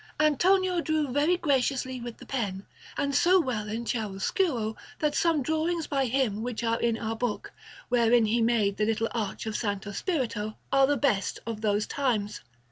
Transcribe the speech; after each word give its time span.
Antonio 0.19 0.81
drew 0.81 1.09
very 1.09 1.37
graciously 1.37 2.01
with 2.01 2.17
the 2.17 2.25
pen, 2.25 2.65
and 2.97 3.13
so 3.13 3.39
well 3.39 3.69
in 3.69 3.85
chiaroscuro, 3.85 4.75
that 4.97 5.13
some 5.13 5.43
drawings 5.43 5.85
by 5.85 6.05
him 6.07 6.41
which 6.41 6.63
are 6.63 6.79
in 6.81 6.97
our 6.97 7.15
book, 7.15 7.53
wherein 7.89 8.25
he 8.25 8.41
made 8.41 8.77
the 8.77 8.85
little 8.85 9.09
arch 9.11 9.45
of 9.45 9.63
S. 9.63 9.95
Spirito, 9.95 10.57
are 10.71 10.87
the 10.87 10.97
best 10.97 11.37
of 11.45 11.61
those 11.61 11.85
times. 11.85 12.41